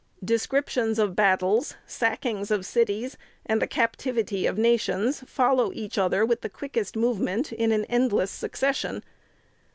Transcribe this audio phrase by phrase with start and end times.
[0.25, 6.41] Descriptions of battles, sackings of cities, and the captivity of nations, follow each other, with
[6.41, 9.03] the quickest movement, and in an endless succession.